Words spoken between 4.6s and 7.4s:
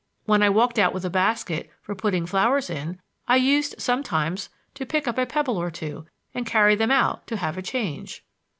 to pick up a pebble or two and carry them out to